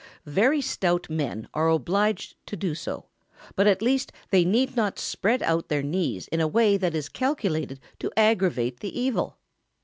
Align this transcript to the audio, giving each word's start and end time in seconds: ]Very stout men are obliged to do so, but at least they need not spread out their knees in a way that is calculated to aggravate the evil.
]Very 0.25 0.61
stout 0.61 1.11
men 1.11 1.47
are 1.53 1.69
obliged 1.69 2.33
to 2.47 2.55
do 2.55 2.73
so, 2.73 3.05
but 3.55 3.67
at 3.67 3.83
least 3.83 4.11
they 4.31 4.43
need 4.43 4.75
not 4.75 4.97
spread 4.97 5.43
out 5.43 5.67
their 5.67 5.83
knees 5.83 6.27
in 6.29 6.41
a 6.41 6.47
way 6.47 6.75
that 6.75 6.95
is 6.95 7.07
calculated 7.07 7.79
to 7.99 8.11
aggravate 8.17 8.79
the 8.79 8.99
evil. 8.99 9.37